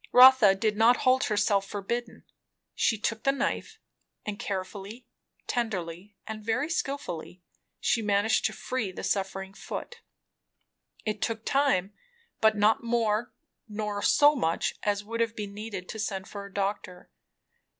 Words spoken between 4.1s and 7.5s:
and carefully, tenderly, and very skilfully,